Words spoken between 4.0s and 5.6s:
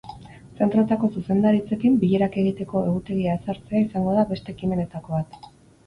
da beste ekimenetako bat.